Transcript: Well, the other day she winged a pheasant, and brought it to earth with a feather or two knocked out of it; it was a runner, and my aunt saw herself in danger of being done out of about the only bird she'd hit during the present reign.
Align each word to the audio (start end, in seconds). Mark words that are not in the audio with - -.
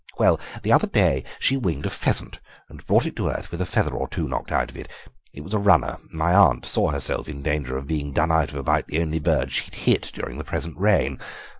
Well, 0.17 0.39
the 0.63 0.71
other 0.71 0.87
day 0.87 1.23
she 1.37 1.57
winged 1.57 1.85
a 1.85 1.91
pheasant, 1.91 2.39
and 2.69 2.83
brought 2.87 3.05
it 3.05 3.15
to 3.17 3.29
earth 3.29 3.51
with 3.51 3.61
a 3.61 3.67
feather 3.67 3.93
or 3.93 4.07
two 4.07 4.27
knocked 4.27 4.51
out 4.51 4.71
of 4.71 4.75
it; 4.77 4.89
it 5.31 5.43
was 5.43 5.53
a 5.53 5.59
runner, 5.59 5.97
and 6.09 6.13
my 6.17 6.33
aunt 6.33 6.65
saw 6.65 6.89
herself 6.89 7.29
in 7.29 7.43
danger 7.43 7.77
of 7.77 7.85
being 7.85 8.11
done 8.11 8.31
out 8.31 8.49
of 8.49 8.55
about 8.55 8.87
the 8.87 8.99
only 8.99 9.19
bird 9.19 9.51
she'd 9.51 9.75
hit 9.75 10.09
during 10.15 10.39
the 10.39 10.43
present 10.43 10.75
reign. 10.79 11.19